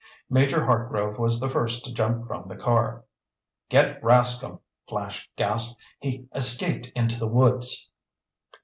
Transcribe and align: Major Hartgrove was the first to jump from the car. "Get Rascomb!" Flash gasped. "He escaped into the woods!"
Major 0.31 0.65
Hartgrove 0.65 1.19
was 1.19 1.39
the 1.39 1.47
first 1.47 1.85
to 1.85 1.93
jump 1.93 2.25
from 2.25 2.47
the 2.47 2.55
car. 2.55 3.03
"Get 3.69 4.01
Rascomb!" 4.01 4.59
Flash 4.89 5.29
gasped. 5.35 5.79
"He 5.99 6.27
escaped 6.33 6.87
into 6.95 7.19
the 7.19 7.27
woods!" 7.27 7.91